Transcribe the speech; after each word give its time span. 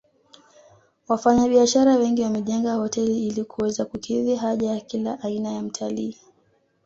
Wafanyabiashara 1.07 1.95
wengi 1.95 2.21
wamejenga 2.23 2.73
hoteli 2.73 3.27
ili 3.27 3.43
kuweza 3.43 3.85
kukidhi 3.85 4.35
haja 4.35 4.69
ya 4.71 4.79
kila 4.81 5.19
aina 5.23 5.51
ya 5.51 5.61
mtalii 5.61 6.17